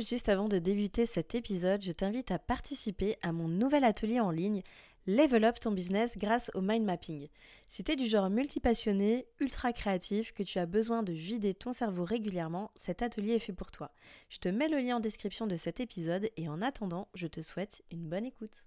[0.00, 4.30] Juste avant de débuter cet épisode, je t'invite à participer à mon nouvel atelier en
[4.30, 4.62] ligne
[5.06, 7.28] Level up ton business grâce au mind mapping.
[7.68, 12.04] Si tu du genre multipassionné, ultra créatif, que tu as besoin de vider ton cerveau
[12.04, 13.92] régulièrement, cet atelier est fait pour toi.
[14.28, 17.40] Je te mets le lien en description de cet épisode et en attendant, je te
[17.40, 18.66] souhaite une bonne écoute.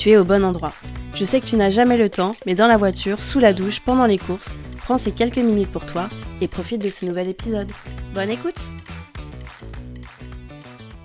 [0.00, 0.72] tu es au bon endroit.
[1.14, 3.80] Je sais que tu n'as jamais le temps, mais dans la voiture, sous la douche,
[3.80, 6.08] pendant les courses, prends ces quelques minutes pour toi
[6.40, 7.70] et profite de ce nouvel épisode.
[8.14, 8.70] Bonne écoute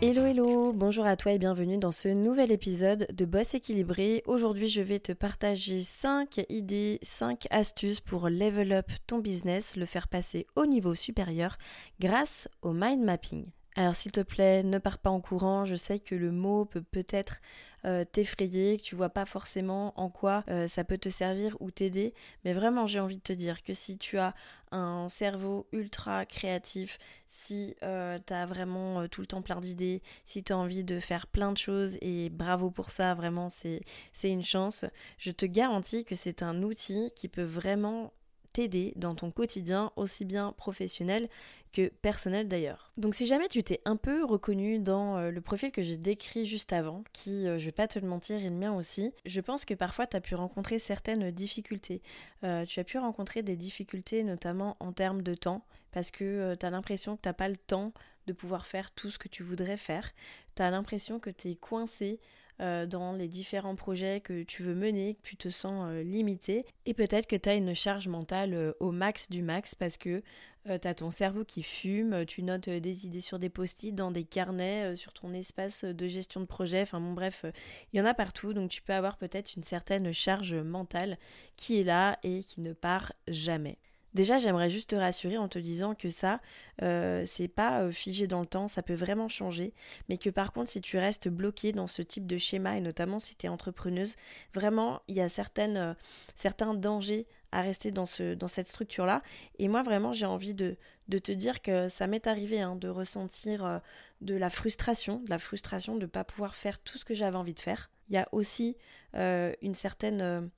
[0.02, 4.24] Hello hello, bonjour à toi et bienvenue dans ce nouvel épisode de Boss équilibré.
[4.28, 9.86] Aujourd'hui je vais te partager 5 idées, 5 astuces pour level up ton business, le
[9.86, 11.58] faire passer au niveau supérieur
[12.00, 13.46] grâce au mind mapping.
[13.78, 16.82] Alors s'il te plaît, ne pars pas en courant, je sais que le mot peut
[16.82, 17.42] peut-être
[17.84, 21.72] euh, t'effrayer, que tu vois pas forcément en quoi euh, ça peut te servir ou
[21.72, 22.14] t'aider,
[22.46, 24.34] mais vraiment j'ai envie de te dire que si tu as
[24.72, 30.42] un cerveau ultra créatif, si euh, tu as vraiment tout le temps plein d'idées, si
[30.42, 33.84] tu as envie de faire plein de choses et bravo pour ça, vraiment c'est
[34.24, 34.86] une chance,
[35.18, 38.14] je te garantis que c'est un outil qui peut vraiment
[38.56, 41.28] t'aider dans ton quotidien, aussi bien professionnel
[41.74, 42.94] que personnel d'ailleurs.
[42.96, 46.46] Donc si jamais tu t'es un peu reconnu dans euh, le profil que j'ai décrit
[46.46, 49.42] juste avant, qui, euh, je vais pas te le mentir, est le mien aussi, je
[49.42, 52.02] pense que parfois tu as pu rencontrer certaines difficultés.
[52.46, 56.66] Euh, tu as pu rencontrer des difficultés notamment en termes de temps, parce que tu
[56.66, 57.92] as l'impression que tu n'as pas le temps
[58.26, 60.12] de pouvoir faire tout ce que tu voudrais faire.
[60.56, 62.20] Tu as l'impression que tu es coincé
[62.62, 66.66] euh, dans les différents projets que tu veux mener, que tu te sens euh, limité.
[66.86, 70.22] Et peut-être que tu as une charge mentale euh, au max du max parce que
[70.66, 74.24] tu as ton cerveau qui fume, tu notes des idées sur des post-it, dans des
[74.24, 76.82] carnets, sur ton espace de gestion de projet.
[76.82, 77.46] Enfin bon bref,
[77.94, 78.52] il y en a partout.
[78.52, 81.20] Donc tu peux avoir peut-être une certaine charge mentale
[81.56, 83.78] qui est là et qui ne part jamais.
[84.16, 86.40] Déjà, j'aimerais juste te rassurer en te disant que ça,
[86.82, 89.74] euh, c'est pas euh, figé dans le temps, ça peut vraiment changer,
[90.08, 93.20] mais que par contre, si tu restes bloqué dans ce type de schéma, et notamment
[93.20, 94.16] si tu es entrepreneuse,
[94.54, 95.94] vraiment, il y a certaines, euh,
[96.34, 99.22] certains dangers à rester dans, ce, dans cette structure-là.
[99.60, 100.78] Et moi, vraiment, j'ai envie de,
[101.10, 103.82] de, te dire que ça m'est arrivé hein, de ressentir
[104.22, 107.38] de la frustration, de la frustration de ne pas pouvoir faire tout ce que j'avais
[107.38, 107.90] envie de faire.
[108.10, 108.78] Il y a aussi
[109.14, 110.50] une certaine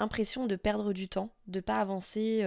[0.00, 2.44] impression de perdre du temps, de pas avancer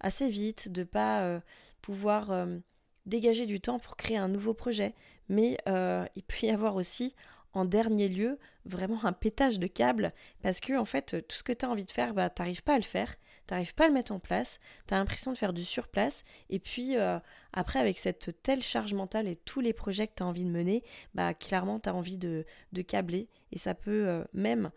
[0.00, 1.40] assez vite, de pas euh,
[1.82, 2.58] pouvoir euh,
[3.06, 4.94] dégager du temps pour créer un nouveau projet.
[5.28, 7.14] Mais il peut y avoir aussi,
[7.52, 10.12] en dernier lieu, vraiment un pétage de câble.
[10.42, 12.74] Parce que en fait, tout ce que tu as envie de faire, bah, t'arrives pas
[12.74, 13.12] à le faire,
[13.48, 16.60] t'arrives pas à le mettre en place, tu as l'impression de faire du surplace, et
[16.60, 16.94] puis
[17.52, 20.50] après, avec cette telle charge mentale et tous les projets que tu as envie de
[20.50, 24.70] mener, bah clairement, tu as envie de, de câbler, et ça peut même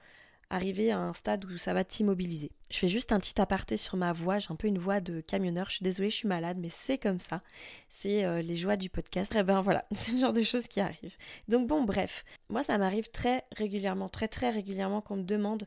[0.49, 2.51] arriver à un stade où ça va t'immobiliser.
[2.71, 5.21] Je fais juste un petit aparté sur ma voix, j'ai un peu une voix de
[5.21, 7.41] camionneur, je suis désolée, je suis malade, mais c'est comme ça.
[7.87, 9.33] C'est euh, les joies du podcast.
[9.35, 11.17] Et eh ben voilà, c'est le genre de choses qui arrivent.
[11.47, 15.65] Donc bon, bref, moi ça m'arrive très régulièrement, très très régulièrement qu'on me demande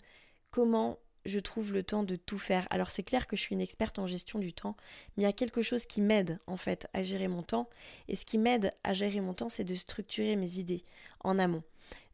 [0.50, 2.66] comment je trouve le temps de tout faire.
[2.71, 4.76] Alors c'est clair que je suis une experte en gestion du temps,
[5.16, 7.69] mais il y a quelque chose qui m'aide en fait à gérer mon temps.
[8.09, 10.84] Et ce qui m'aide à gérer mon temps, c'est de structurer mes idées
[11.21, 11.62] en amont.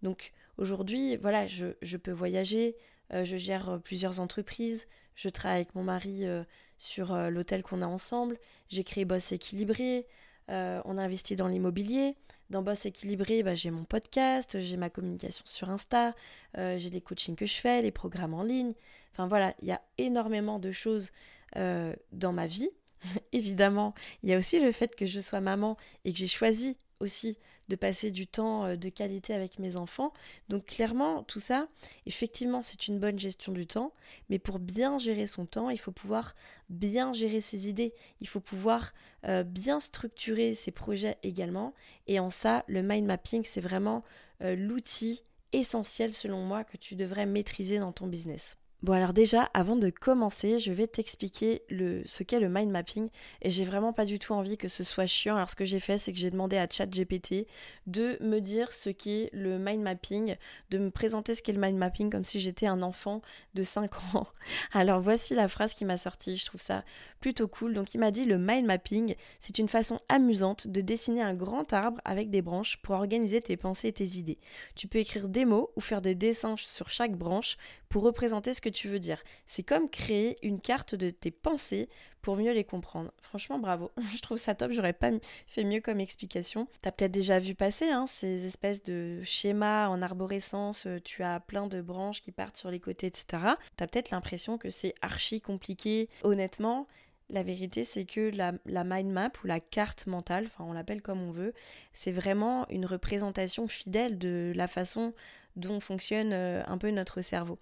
[0.02, 2.76] Donc Aujourd'hui, voilà, je, peux voyager,
[3.12, 6.42] euh, je gère euh, plusieurs entreprises, je travaille avec mon mari euh,
[6.78, 8.38] sur l'hôtel qu'on a ensemble,
[8.68, 10.06] j'ai créé Boss Équilibré,
[10.48, 12.16] on a investi dans l'immobilier.
[12.50, 16.14] Dans Boss Équilibré, bah, j'ai mon podcast, j'ai ma communication sur Insta,
[16.56, 18.72] j'ai des coachings que je fais, les programmes en ligne.
[19.12, 21.10] Enfin voilà, il y a énormément de choses
[21.56, 22.70] dans ma vie.
[23.32, 23.92] Évidemment,
[24.22, 27.38] il y a aussi le fait que je sois maman et que j'ai choisi aussi
[27.68, 30.12] de passer du temps euh, de qualité avec mes enfants.
[30.48, 31.68] Donc clairement, tout ça,
[32.06, 33.92] effectivement, c'est une bonne gestion du temps,
[34.28, 36.34] mais pour bien gérer son temps, il faut pouvoir
[36.70, 38.92] bien gérer ses idées, il faut pouvoir
[39.24, 41.74] euh, bien structurer ses projets également.
[42.06, 44.02] Et en ça, le mind mapping, c'est vraiment
[44.42, 45.22] euh, l'outil
[45.52, 48.56] essentiel selon moi que tu devrais maîtriser dans ton business.
[48.84, 51.62] Bon alors déjà, avant de commencer, je vais t'expliquer
[52.06, 53.08] ce qu'est le mind mapping
[53.42, 55.34] et j'ai vraiment pas du tout envie que ce soit chiant.
[55.34, 57.48] Alors ce que j'ai fait, c'est que j'ai demandé à ChatGPT
[57.88, 60.36] de me dire ce qu'est le mind mapping,
[60.70, 63.20] de me présenter ce qu'est le mind mapping comme si j'étais un enfant
[63.54, 64.28] de 5 ans.
[64.72, 66.84] Alors voici la phrase qui m'a sorti, je trouve ça
[67.18, 67.74] plutôt cool.
[67.74, 71.72] Donc il m'a dit le mind mapping, c'est une façon amusante de dessiner un grand
[71.72, 74.38] arbre avec des branches pour organiser tes pensées et tes idées.
[74.76, 77.56] Tu peux écrire des mots ou faire des dessins sur chaque branche
[77.88, 79.22] pour représenter ce que tu veux dire.
[79.46, 81.88] C'est comme créer une carte de tes pensées
[82.22, 83.12] pour mieux les comprendre.
[83.20, 83.90] Franchement, bravo.
[84.14, 84.72] Je trouve ça top.
[84.72, 85.10] J'aurais pas
[85.46, 86.68] fait mieux comme explication.
[86.82, 90.86] T'as peut-être déjà vu passer hein, ces espèces de schémas en arborescence.
[90.86, 93.42] Euh, tu as plein de branches qui partent sur les côtés, etc.
[93.76, 96.08] T'as peut-être l'impression que c'est archi compliqué.
[96.22, 96.86] Honnêtement,
[97.30, 101.02] la vérité, c'est que la, la, mind map ou la carte mentale, enfin on l'appelle
[101.02, 101.52] comme on veut,
[101.92, 105.12] c'est vraiment une représentation fidèle de la façon
[105.56, 107.58] dont fonctionne euh, un peu notre cerveau.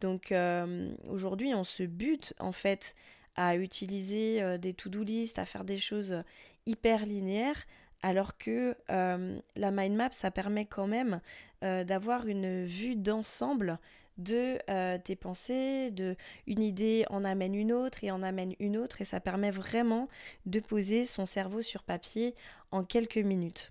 [0.00, 2.94] Donc euh, aujourd'hui, on se bute en fait
[3.36, 6.22] à utiliser euh, des to-do list, à faire des choses
[6.66, 7.66] hyper linéaires,
[8.02, 11.20] alors que la mind map, ça permet quand même
[11.60, 13.78] d'avoir une vue d'ensemble
[14.16, 14.58] de
[14.98, 16.16] tes pensées, de
[16.46, 20.08] une idée en amène une autre et en amène une autre et ça permet vraiment
[20.46, 22.34] de poser son cerveau sur papier
[22.70, 23.70] en quelques minutes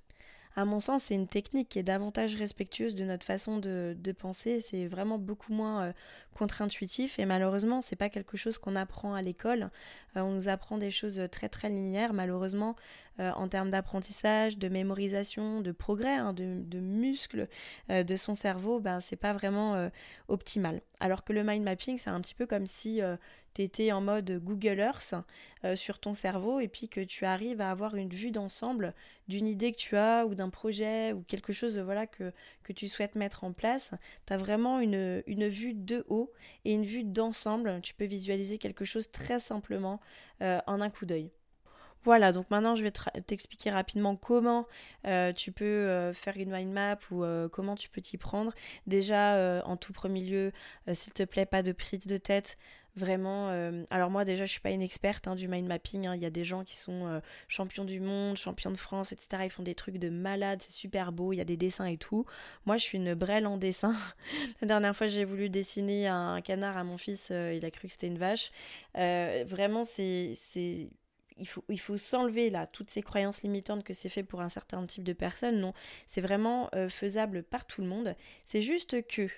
[0.56, 4.62] à mon sens, c'est une technique qui est davantage respectueuse de notre façon de, penser.
[4.62, 5.94] C'est vraiment beaucoup moins euh,
[6.34, 9.70] contre-intuitif et malheureusement, c'est pas quelque chose qu'on apprend à l'école.
[10.18, 12.14] Euh, on nous apprend des choses très très linéaires.
[12.14, 12.76] Malheureusement,
[13.20, 17.48] euh, en termes d'apprentissage, de mémorisation, de progrès, hein, de, muscles
[17.90, 19.90] de son cerveau, ben c'est pas vraiment
[20.28, 20.82] optimal.
[21.00, 23.02] Alors que le mind mapping, c'est un petit peu comme si
[23.54, 25.16] tu étais en mode Google Earth
[25.64, 28.94] euh, sur ton cerveau et puis que tu arrives à avoir une vue d'ensemble
[29.28, 32.32] d'une idée que tu as ou d'un projet ou quelque chose voilà que,
[32.64, 33.92] que tu souhaites mettre en place.
[34.26, 36.32] Tu as vraiment une, une, vue de haut
[36.66, 37.80] et une vue d'ensemble.
[37.82, 40.00] Tu peux visualiser quelque chose très simplement
[40.42, 41.32] euh, en un coup d'œil.
[42.04, 42.92] Voilà, donc maintenant je vais
[43.26, 44.68] t'expliquer rapidement comment
[45.06, 48.54] euh, tu peux faire une mind map ou comment tu peux t'y prendre.
[48.88, 50.52] Déjà, en tout premier lieu,
[50.94, 52.58] s'il te plaît, pas de prise de tête.
[52.96, 56.16] Vraiment, euh, alors moi déjà je suis pas une experte hein, du mind mapping, hein.
[56.16, 59.44] il y a des gens qui sont euh, champions du monde, champions de France, etc.
[59.46, 61.98] Ils font des trucs de malade, c'est super beau, il y a des dessins et
[61.98, 62.26] tout.
[62.66, 63.96] Moi je suis une brêle en dessin.
[64.62, 67.88] La dernière fois j'ai voulu dessiner un canard à mon fils, euh, il a cru
[67.88, 68.52] que c'était une vache.
[68.96, 70.34] vraiment c'est...
[71.70, 75.04] Il faut, s'enlever là toutes ces croyances limitantes que c'est fait pour un certain type
[75.04, 75.60] de personnes.
[75.60, 75.74] Non,
[76.06, 78.16] c'est vraiment faisable par tout le monde.
[78.46, 79.30] C'est juste que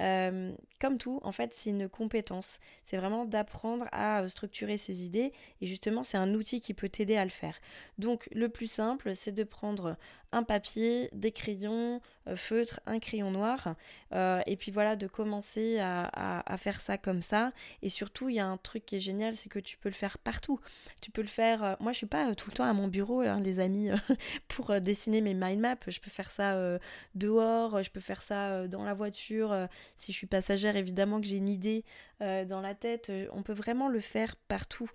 [0.00, 2.58] euh, comme tout, en fait, c'est une compétence.
[2.82, 6.88] C'est vraiment d'apprendre à euh, structurer ses idées et justement, c'est un outil qui peut
[6.88, 7.60] t'aider à le faire.
[7.98, 9.96] Donc, le plus simple, c'est de prendre
[10.32, 11.98] un papier, des crayons, euh,
[12.36, 13.74] feutre, un crayon noir,
[14.12, 17.52] et puis voilà, de commencer à, faire ça comme ça.
[17.82, 19.94] Et surtout, il y a un truc qui est génial, c'est que tu peux le
[19.94, 20.60] faire partout.
[21.00, 21.76] Tu peux le faire.
[21.80, 23.90] moi, je suis pas tout le temps à mon bureau, hein, les amis,
[24.48, 25.76] pour dessiner mes mind maps.
[25.86, 26.78] Je peux faire ça
[27.14, 31.36] dehors, je peux faire ça dans la voiture si je suis passagère, évidemment que j'ai
[31.36, 31.84] une idée
[32.22, 33.10] euh, dans la tête.
[33.10, 34.88] Euh, on peut vraiment le faire partout.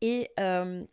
[0.00, 0.84] Et euh,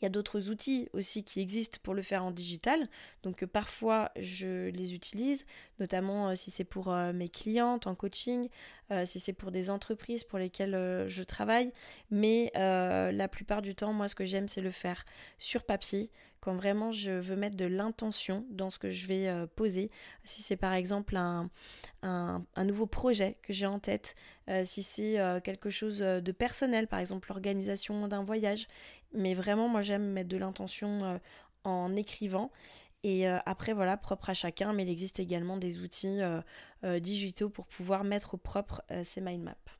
[0.00, 2.88] il y a d'autres outils aussi qui existent pour le faire en digital.
[3.22, 5.44] Donc parfois je les utilise,
[5.78, 8.48] notamment si c'est pour mes clientes en coaching,
[9.04, 11.72] si c'est pour des entreprises pour lesquelles je travaille.
[12.10, 15.04] Mais la plupart du temps, moi ce que j'aime c'est le faire
[15.38, 19.46] sur papier quand vraiment je veux mettre de l'intention dans ce que je vais euh,
[19.46, 19.90] poser.
[20.24, 21.50] Si c'est par exemple un,
[22.02, 24.14] un, nouveau projet que j'ai en tête,
[24.48, 28.68] euh, si c'est euh, quelque chose de personnel, par exemple l'organisation d'un voyage.
[29.12, 31.20] Mais vraiment, moi j'aime mettre de l'intention
[31.64, 32.50] en écrivant.
[33.02, 36.20] Et après, voilà, propre à chacun, mais il existe également des outils
[36.84, 39.79] digitaux pour pouvoir mettre au propre ces mind maps.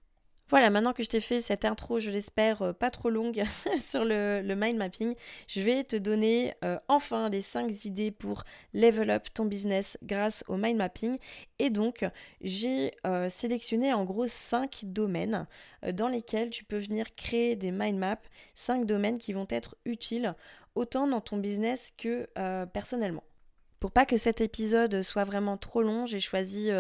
[0.50, 3.45] Voilà, maintenant que je t'ai fait cette intro, je l'espère, euh, pas trop longue
[3.80, 5.14] sur le, mind mapping,
[5.47, 8.42] je vais te donner euh, enfin les 5 idées pour
[8.75, 11.19] level up ton business grâce au mind mapping.
[11.61, 12.04] Et donc,
[12.40, 15.47] j'ai euh, sélectionné en gros 5 domaines
[15.92, 18.19] dans lesquels tu peux venir créer des mind maps,
[18.57, 20.35] 5 domaines qui vont être utiles
[20.75, 22.28] autant dans ton business que
[22.73, 23.23] personnellement.
[23.78, 26.71] Pour pas que cet épisode soit vraiment trop long, j'ai choisi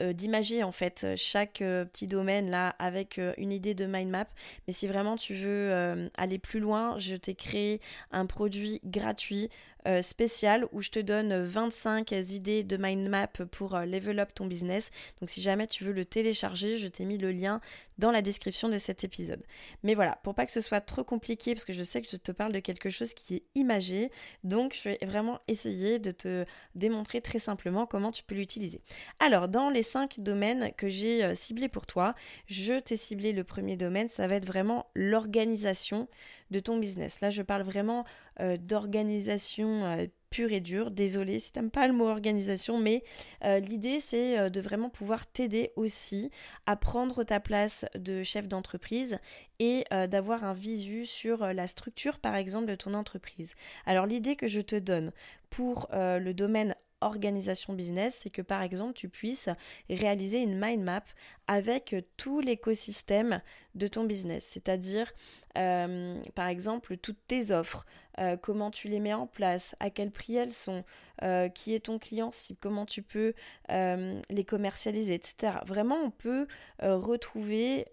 [0.00, 4.26] d'imager en fait chaque euh, petit domaine là avec euh, une idée de mind map.
[4.66, 7.80] Mais si vraiment tu veux aller plus loin, je t'ai créé
[8.10, 9.48] un produit gratuit
[9.86, 14.30] euh, spécial où je te donne 25 idées de mind map pour euh, level up
[14.34, 14.90] ton business.
[15.20, 17.60] Donc si jamais tu veux le télécharger, je t'ai mis le lien
[17.98, 19.42] dans la description de cet épisode.
[19.82, 22.16] Mais voilà, pour pas que ce soit trop compliqué, parce que je sais que je
[22.16, 24.10] te parle de quelque chose qui est imagé,
[24.44, 28.80] donc je vais vraiment essayer de te démontrer très simplement comment tu peux l'utiliser.
[29.18, 32.14] Alors, dans les cinq domaines que j'ai euh, ciblés pour toi,
[32.46, 36.08] je t'ai ciblé le premier domaine, ça va être vraiment l'organisation
[36.52, 37.20] de ton business.
[37.20, 38.04] Là, je parle vraiment
[38.40, 40.90] euh, d'organisation euh, pure et dure.
[40.90, 43.02] Désolée si t'aimes pas le mot organisation, mais
[43.44, 46.30] euh, l'idée c'est de vraiment pouvoir t'aider aussi
[46.66, 49.18] à prendre ta place de chef d'entreprise
[49.58, 53.52] et d'avoir un visu sur la structure par exemple de ton entreprise.
[53.84, 55.12] Alors l'idée que je te donne
[55.50, 59.48] pour le domaine organisation business, c'est que par exemple tu puisses
[59.90, 61.04] réaliser une mind map
[61.46, 63.42] avec tout l'écosystème
[63.74, 65.12] de ton business, c'est-à-dire
[65.58, 67.84] euh, par exemple toutes tes offres,
[68.18, 70.84] euh, comment tu les mets en place, à quel prix elles sont,
[71.22, 73.34] euh, qui est ton client cible, comment tu peux
[73.68, 75.54] les commercialiser, etc.
[75.66, 76.46] Vraiment, on peut
[76.80, 77.86] retrouver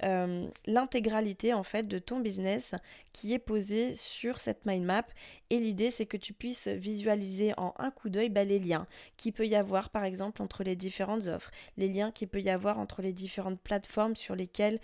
[0.66, 2.75] l'intégralité en fait de ton business
[3.13, 5.06] qui est posé sur cette mind map.
[5.50, 8.88] Et l'idée, c'est que tu puisses visualiser en un coup d'œil bah, les liens
[9.18, 12.50] qui peut y avoir par exemple entre les différentes offres, les liens qui peut y
[12.50, 14.80] avoir entre les différentes plateformes sur lesquelles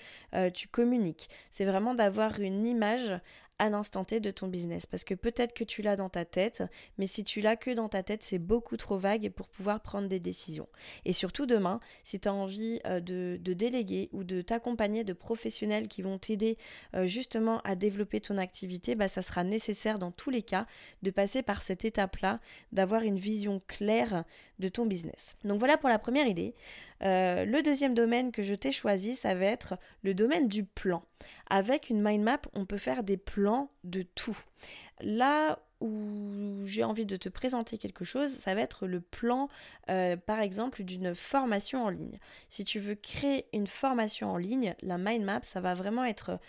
[0.54, 1.30] tu communiques.
[1.50, 3.20] C'est vraiment d'avoir une image
[3.60, 4.86] à l'instant T de ton business.
[4.86, 6.64] Parce que peut-être que tu l'as dans ta tête,
[6.98, 10.08] mais si tu l'as que dans ta tête, c'est beaucoup trop vague pour pouvoir prendre
[10.08, 10.68] des décisions.
[11.06, 15.88] Et surtout demain, si tu as envie euh, de, déléguer ou de t'accompagner de professionnels
[15.88, 16.58] qui vont t'aider
[16.96, 20.68] euh, justement à développer ton activité, bah, ça sera nécessaire dans tous les cas
[21.04, 22.40] de passer par cette étape-là,
[22.74, 24.26] d'avoir une vision claire
[24.60, 25.38] de ton business.
[25.44, 26.54] Donc voilà pour la première idée.
[27.04, 31.04] Euh, le deuxième domaine que je t'ai choisi, ça va être le domaine du plan.
[31.50, 34.38] Avec une mind map, on peut faire des plans de tout.
[35.02, 39.50] Là où j'ai envie de te présenter quelque chose, ça va être le plan,
[39.90, 42.18] euh, par exemple, d'une formation en ligne.
[42.48, 46.40] Si tu veux créer une formation en ligne, la mind map, ça va vraiment être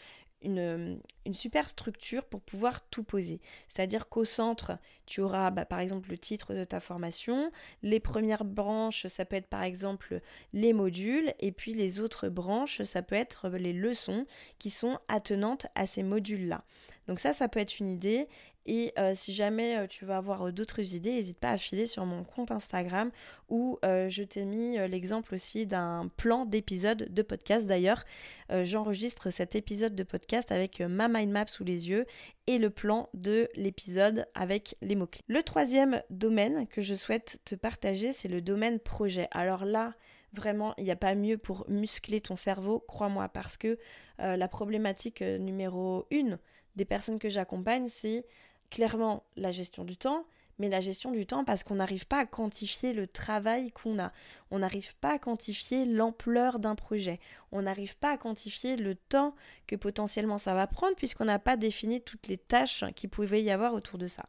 [0.43, 1.01] une,
[1.33, 3.41] super structure pour pouvoir tout poser.
[3.69, 7.51] C'est-à-dire qu'au centre, tu auras bah, par exemple le titre de ta formation,
[7.83, 10.21] les premières branches, ça peut être par exemple
[10.53, 14.27] les modules, et puis les autres branches, ça peut être les leçons
[14.59, 16.65] qui sont attenantes à ces modules-là.
[17.09, 18.29] Donc ça, ça peut être une idée.
[18.67, 21.87] Et euh, si jamais euh, tu veux avoir euh, d'autres idées, n'hésite pas à filer
[21.87, 23.11] sur mon compte Instagram
[23.49, 27.69] où je t'ai mis l'exemple aussi d'un plan d'épisode de podcast.
[27.69, 28.05] D'ailleurs,
[28.51, 32.07] j'enregistre cet épisode de podcast avec ma mind map sous les yeux
[32.49, 35.23] et le plan de l'épisode avec les mots-clés.
[35.29, 39.29] Le troisième domaine que je souhaite te partager, c'est le domaine projet.
[39.31, 39.95] Alors là,
[40.33, 43.79] vraiment, il n'y a pas mieux pour muscler ton cerveau, crois-moi, parce que
[44.19, 46.41] la problématique numéro une
[46.75, 48.27] des personnes que j'accompagne, c'est
[48.71, 50.27] clairement la gestion du temps,
[50.59, 54.13] mais la gestion du temps parce qu'on n'arrive pas à quantifier le travail qu'on a.
[54.51, 57.21] On n'arrive pas à quantifier l'ampleur d'un projet.
[57.53, 59.35] On n'arrive pas à quantifier le temps
[59.67, 63.51] que potentiellement ça va prendre puisqu'on n'a pas défini toutes les tâches qui pouvaient y
[63.51, 64.27] avoir autour de ça.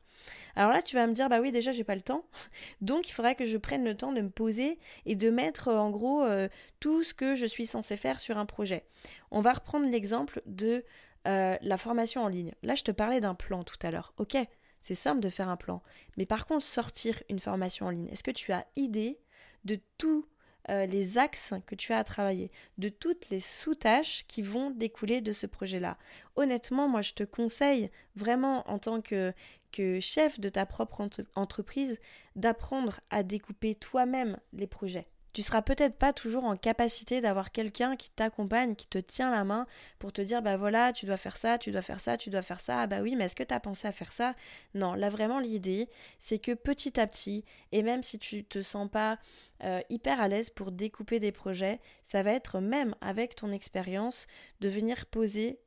[0.55, 2.25] Alors là, tu vas me dire, bah oui, déjà, j'ai pas le temps.
[2.81, 5.91] Donc, il faudrait que je prenne le temps de me poser et de mettre en
[5.91, 8.83] gros euh, tout ce que je suis censé faire sur un projet.
[9.29, 10.83] On va reprendre l'exemple de
[11.27, 12.53] euh, la formation en ligne.
[12.63, 14.13] Là, je te parlais d'un plan tout à l'heure.
[14.17, 14.37] Ok,
[14.81, 15.83] c'est simple de faire un plan.
[16.15, 19.19] Mais par contre, sortir une formation en ligne, est-ce que tu as idée
[19.65, 20.25] de tous
[20.69, 25.21] euh, les axes que tu as à travailler, de toutes les sous-tâches qui vont découler
[25.21, 25.97] de ce projet-là?
[26.35, 29.33] Honnêtement, moi, je te conseille vraiment en tant que,
[29.71, 31.05] que chef de ta propre
[31.35, 31.99] entreprise
[32.35, 35.07] d'apprendre à découper toi-même les projets.
[35.37, 39.43] Tu seras peut-être pas toujours en capacité d'avoir quelqu'un qui t'accompagne, qui te tient la
[39.43, 39.67] main
[39.99, 42.41] pour te dire bah voilà, tu dois faire ça, tu dois faire ça, tu dois
[42.41, 42.81] faire ça.
[42.81, 44.33] Ah bah oui, mais est-ce que tu as pensé à faire ça?
[44.73, 48.89] Non, là vraiment l'idée, c'est que petit à petit, et même si tu te sens
[48.89, 49.19] pas
[49.63, 54.25] euh, hyper à l'aise pour découper des projets, ça va être même avec ton expérience
[54.59, 55.59] de venir poser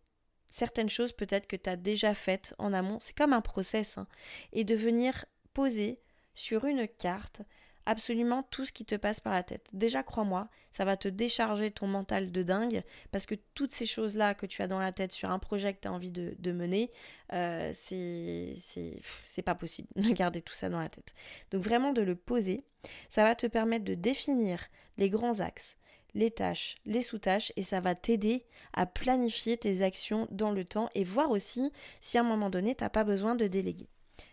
[0.49, 4.09] certaines choses peut-être que tu as déjà faites en amont, c'est comme un process, hein,
[4.53, 6.01] et de venir poser
[6.35, 7.43] sur une carte
[7.87, 9.67] absolument tout ce qui te passe par la tête.
[9.73, 14.35] Déjà, crois-moi, ça va te décharger ton mental de dingue parce que toutes ces choses-là
[14.35, 16.91] que tu as dans la tête sur un projet que tu as envie de, mener,
[17.33, 21.15] euh, c'est pas possible de garder tout ça dans la tête.
[21.51, 22.65] Donc, vraiment de le poser,
[23.09, 24.67] ça va te permettre de définir
[24.99, 25.77] les grands axes,
[26.15, 30.91] les tâches, les sous-tâches et ça va t'aider à planifier tes actions dans le temps
[30.95, 33.89] et voir aussi si à un moment donné, tu n'as pas besoin de déléguer.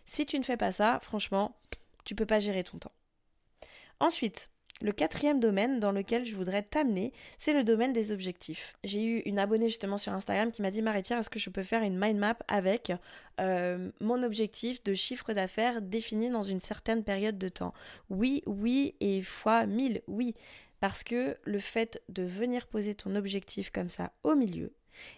[0.05, 1.55] Si tu ne fais pas ça, franchement,
[2.03, 2.91] tu peux pas gérer ton temps.
[3.99, 4.49] Ensuite,
[4.81, 8.77] Le quatrième domaine dans lequel je voudrais t'amener, c'est le domaine des objectifs.
[8.83, 11.63] J'ai eu une abonnée justement sur Instagram qui m'a dit Marie-Pierre, est-ce que je peux
[11.63, 12.93] faire une mind map avec
[13.39, 17.73] euh, mon objectif de chiffre d'affaires défini dans une certaine période de temps?
[18.11, 20.35] Oui, oui, et fois mille, oui.
[20.79, 24.71] Parce que le fait de venir poser ton objectif comme ça au milieu,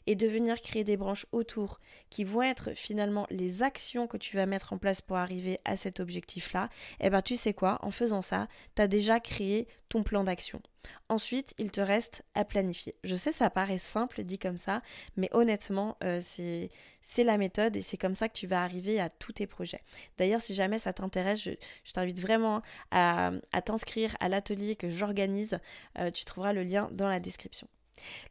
[0.07, 4.35] et de venir créer des branches autour qui vont être finalement les actions que tu
[4.35, 6.69] vas mettre en place pour arriver à cet objectif-là,
[6.99, 10.61] eh ben tu sais quoi, en faisant ça, tu as déjà créé ton plan d'action.
[11.09, 12.95] Ensuite, il te reste à planifier.
[13.03, 14.81] Je sais, ça paraît simple dit comme ça,
[15.17, 19.09] mais honnêtement, euh, c'est la méthode et c'est comme ça que tu vas arriver à
[19.09, 19.81] tous tes projets.
[20.17, 23.31] D'ailleurs, si jamais ça t'intéresse, je, t'invite vraiment à,
[23.65, 25.59] t'inscrire à l'atelier que j'organise.
[25.97, 27.67] Euh, tu trouveras le lien dans la description.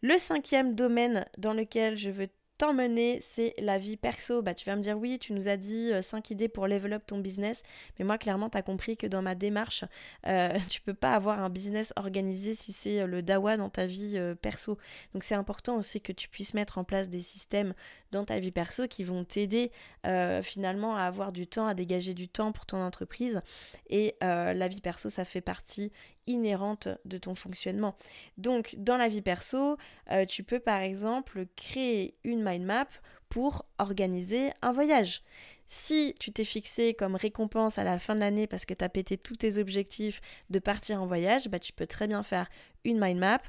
[0.03, 4.43] Le cinquième domaine dans lequel je veux t'emmener, c'est la vie perso.
[4.43, 6.93] Bah, tu vas me dire, oui, tu nous as dit 5 euh, idées pour level
[6.93, 7.63] up ton business,
[7.99, 9.85] mais moi, clairement, tu as compris que dans ma démarche,
[10.27, 13.87] euh, tu peux pas avoir un business organisé si c'est euh, le dawa dans ta
[13.87, 14.77] vie perso.
[15.15, 17.75] Donc, c'est important aussi que tu puisses mettre en place des systèmes
[18.11, 19.71] dans ta vie perso qui vont t'aider
[20.43, 23.41] finalement à avoir du temps, à dégager du temps pour ton entreprise.
[23.89, 25.93] Et la vie perso, ça fait partie
[26.29, 27.97] inhérente de ton fonctionnement.
[28.37, 29.77] Donc dans la vie perso,
[30.13, 32.87] euh, tu peux par exemple créer une mind map
[33.29, 35.23] pour organiser un voyage.
[35.67, 38.89] Si tu t'es fixé comme récompense à la fin de l'année parce que tu as
[38.89, 42.49] pété tous tes objectifs de partir en voyage, bah, tu peux très bien faire
[42.85, 43.41] une mind map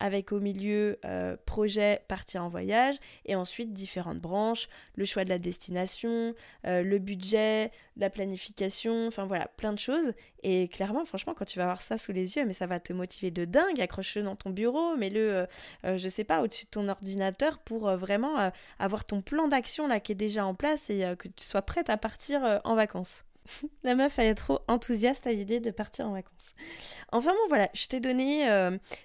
[0.00, 5.28] avec au milieu euh, projet partir en voyage et ensuite différentes branches, le choix de
[5.28, 6.34] la destination,
[6.66, 10.12] euh, le budget, la planification, enfin voilà, plein de choses.
[10.42, 12.92] Et clairement, franchement, quand tu vas avoir ça sous les yeux, mais ça va te
[12.92, 15.46] motiver de dingue, accroche-le dans ton bureau, mets-le,
[15.84, 20.00] euh, je sais pas, au-dessus de ton ordinateur pour vraiment avoir ton plan d'action là
[20.00, 23.24] qui est déjà en place et que tu sois prête à partir en vacances.
[23.84, 26.54] La meuf, elle est trop enthousiaste à l'idée de partir en vacances.
[27.12, 28.46] Enfin bon, voilà, je t'ai donné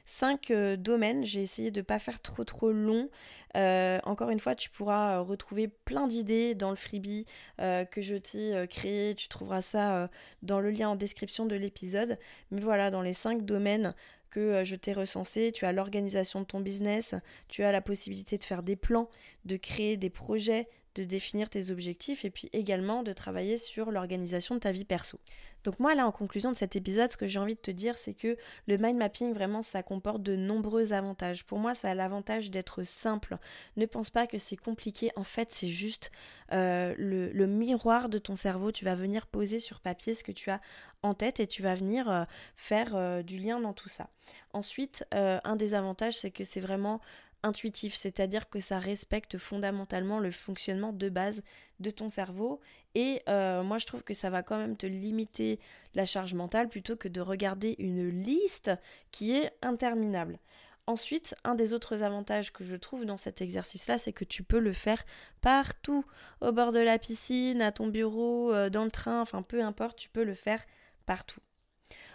[0.06, 1.24] 5 euh, euh, domaines.
[1.24, 3.10] J'ai essayé de pas faire trop trop long.
[3.58, 7.26] Euh, encore une fois, tu pourras retrouver plein d'idées dans le freebie
[7.58, 9.16] que je t'ai créé.
[9.16, 10.10] Tu trouveras ça
[10.42, 12.18] dans le lien en description de l'épisode.
[12.52, 13.94] Mais voilà, dans les 5 domaines
[14.30, 17.16] que je t'ai recensés, tu as l'organisation de ton business,
[17.50, 19.10] tu as la possibilité de faire des plans,
[19.44, 24.56] de créer des projets, de définir tes objectifs et puis également de travailler sur l'organisation
[24.56, 25.20] de ta vie perso.
[25.64, 27.98] Donc moi là en conclusion de cet épisode, ce que j'ai envie de te dire
[27.98, 31.46] c'est que le mind mapping vraiment ça comporte de nombreux avantages.
[31.46, 33.38] Pour moi ça a l'avantage d'être simple.
[33.78, 36.12] Ne pense pas que c'est compliqué, en fait c'est juste
[36.52, 38.72] euh, le, miroir de ton cerveau.
[38.72, 40.62] Tu vas venir poser sur papier ce que tu as
[41.04, 42.24] en tête et tu vas venir euh,
[42.56, 44.10] faire euh, du lien dans tout ça.
[44.54, 47.00] Ensuite, un des avantages c'est que c'est vraiment
[47.44, 51.44] intuitif, c'est-à-dire que ça respecte fondamentalement le fonctionnement de base
[51.80, 52.60] de ton cerveau.
[52.96, 55.60] Et euh, moi, je trouve que ça va quand même te limiter
[55.96, 58.72] la charge mentale plutôt que de regarder une liste
[59.12, 60.40] qui est interminable.
[60.88, 64.60] Ensuite, un des autres avantages que je trouve dans cet exercice-là, c'est que tu peux
[64.60, 65.04] le faire
[65.40, 66.04] partout,
[66.42, 69.98] au bord de la piscine, à ton bureau, euh, dans le train, enfin peu importe,
[69.98, 70.64] tu peux le faire
[71.06, 71.40] partout.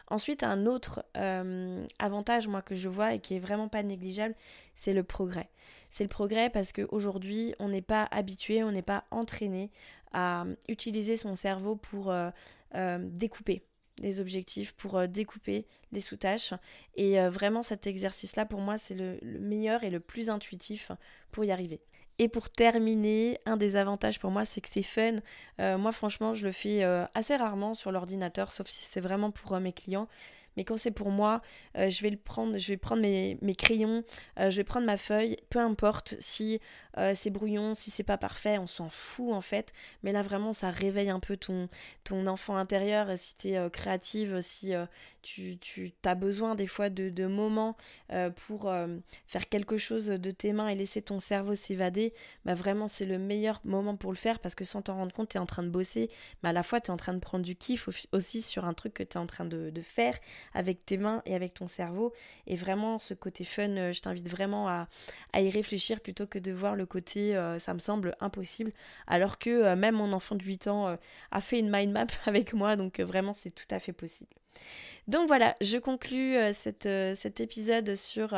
[0.09, 4.35] Ensuite, un autre euh, avantage, moi, que je vois et qui est vraiment pas négligeable,
[4.75, 5.49] c'est le progrès.
[5.91, 9.71] C'est le progrès parce qu'aujourd'hui, on n'est pas habitué, on n'est pas entraîné
[10.13, 12.31] à utiliser son cerveau pour euh,
[12.77, 13.65] euh, découper
[13.99, 16.53] les objectifs, pour découper les sous-tâches.
[16.97, 20.93] Et vraiment, cet exercice-là, pour moi, c'est le, meilleur et le plus intuitif
[21.33, 21.81] pour y arriver.
[22.19, 25.17] Et pour terminer, un des avantages pour moi, c'est que c'est fun.
[25.61, 29.31] Euh, moi, franchement, je le fais euh, assez rarement sur l'ordinateur, sauf si c'est vraiment
[29.31, 30.09] pour euh, mes clients.
[30.57, 31.43] Mais quand c'est pour moi,
[31.75, 34.05] je vais le prendre, je vais prendre mes, crayons,
[34.39, 36.61] je vais prendre ma feuille, peu importe si
[36.99, 39.73] euh, c'est brouillon, si c'est pas parfait, on s'en fout en fait.
[40.03, 41.69] Mais là vraiment, ça réveille un peu ton,
[42.27, 43.19] enfant intérieur.
[43.19, 44.73] Si tu es créative, si
[45.23, 47.77] tu, tu as besoin des fois de, moments
[48.47, 48.73] pour
[49.27, 53.19] faire quelque chose de tes mains et laisser ton cerveau s'évader, bah vraiment c'est le
[53.19, 55.63] meilleur moment pour le faire parce que sans t'en rendre compte, tu es en train
[55.63, 56.11] de bosser,
[56.43, 58.75] mais à la fois tu es en train de prendre du kiff aussi sur un
[58.75, 60.19] truc que tu es en train de, faire
[60.55, 62.13] avec tes mains et avec ton cerveau.
[62.47, 64.89] Et vraiment, ce côté fun, euh, je t'invite vraiment à,
[65.35, 68.73] y réfléchir plutôt que de voir le côté euh, ça me semble impossible.
[69.07, 70.97] Alors que euh, même mon enfant de 8 ans
[71.31, 74.31] a fait une mind map avec moi, donc vraiment, c'est tout à fait possible.
[75.09, 78.35] Donc voilà, je conclus cet épisode sur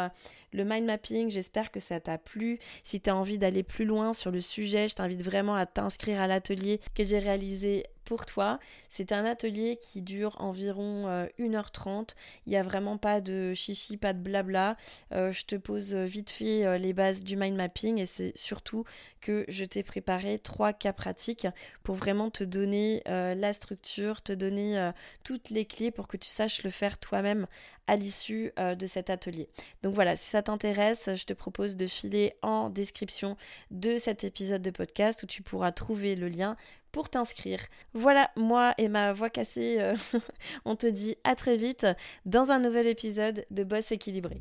[0.52, 1.30] le mind mapping.
[1.30, 2.58] J'espère que ça t'a plu.
[2.82, 6.20] Si tu as envie d'aller plus loin sur le sujet, je t'invite vraiment à t'inscrire
[6.20, 8.58] à l'atelier que j'ai réalisé pour toi.
[8.88, 11.88] C'est un atelier qui dure environ 1h30.
[11.88, 12.04] Euh,
[12.46, 14.78] Il n'y a vraiment pas de chichi, pas de blabla.
[15.12, 18.84] Euh, je te pose vite fait les bases du mind mapping et c'est surtout
[19.20, 21.46] que je t'ai préparé trois cas pratiques
[21.82, 24.90] pour vraiment te donner la structure, te donner
[25.22, 27.46] toutes les clés pour que tu saches le faire toi-même
[27.86, 29.48] à l'issue de cet atelier.
[29.82, 33.36] Donc voilà, si ça t'intéresse, je te propose de filer en description
[33.70, 36.56] de cet épisode de podcast où tu pourras trouver le lien
[36.92, 37.60] pour t'inscrire.
[37.94, 39.96] Voilà, moi et ma voix cassée, euh,
[40.64, 41.86] on te dit à très vite
[42.24, 44.40] dans un nouvel épisode de Boss équilibré.